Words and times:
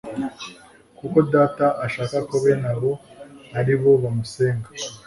kuko 0.97 1.17
Data 1.33 1.65
ashaka 1.85 2.17
ko 2.29 2.35
bene 2.43 2.67
abo 2.73 2.91
ari 3.59 3.73
bo 3.81 3.91
bamusenga. 4.01 4.69